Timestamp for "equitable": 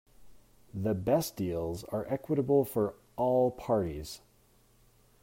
2.11-2.65